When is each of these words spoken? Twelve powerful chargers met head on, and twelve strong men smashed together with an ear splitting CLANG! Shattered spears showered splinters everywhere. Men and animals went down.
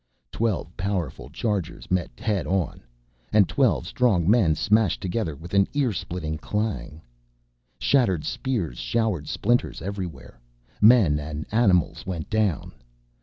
Twelve 0.31 0.75
powerful 0.77 1.29
chargers 1.29 1.91
met 1.91 2.09
head 2.19 2.47
on, 2.47 2.81
and 3.31 3.47
twelve 3.47 3.85
strong 3.85 4.27
men 4.27 4.55
smashed 4.55 4.99
together 4.99 5.35
with 5.35 5.53
an 5.53 5.67
ear 5.75 5.93
splitting 5.93 6.39
CLANG! 6.39 7.03
Shattered 7.77 8.25
spears 8.25 8.79
showered 8.79 9.27
splinters 9.27 9.79
everywhere. 9.79 10.39
Men 10.81 11.19
and 11.19 11.45
animals 11.51 12.03
went 12.03 12.31
down. 12.31 12.71